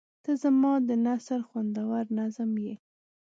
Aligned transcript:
•ته 0.23 0.31
زما 0.41 0.73
د 0.87 0.89
نثر 1.05 1.39
خوندور 1.49 2.03
نظم 2.17 2.51
یې. 2.65 2.75